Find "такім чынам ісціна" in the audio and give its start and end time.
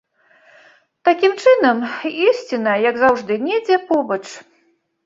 1.09-2.73